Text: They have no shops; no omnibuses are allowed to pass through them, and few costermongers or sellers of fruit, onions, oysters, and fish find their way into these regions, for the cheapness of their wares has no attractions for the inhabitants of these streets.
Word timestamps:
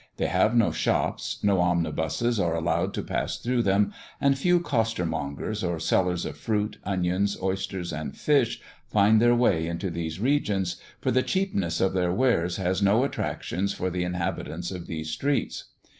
They 0.17 0.25
have 0.25 0.55
no 0.55 0.71
shops; 0.71 1.37
no 1.43 1.59
omnibuses 1.61 2.39
are 2.39 2.55
allowed 2.55 2.91
to 2.95 3.03
pass 3.03 3.37
through 3.37 3.61
them, 3.61 3.93
and 4.19 4.35
few 4.35 4.59
costermongers 4.59 5.63
or 5.63 5.79
sellers 5.79 6.25
of 6.25 6.37
fruit, 6.39 6.77
onions, 6.83 7.37
oysters, 7.39 7.93
and 7.93 8.17
fish 8.17 8.59
find 8.87 9.21
their 9.21 9.35
way 9.35 9.67
into 9.67 9.91
these 9.91 10.19
regions, 10.19 10.77
for 10.99 11.11
the 11.11 11.21
cheapness 11.21 11.79
of 11.79 11.93
their 11.93 12.11
wares 12.11 12.57
has 12.57 12.81
no 12.81 13.03
attractions 13.03 13.73
for 13.75 13.91
the 13.91 14.03
inhabitants 14.03 14.71
of 14.71 14.87
these 14.87 15.11
streets. 15.11 15.65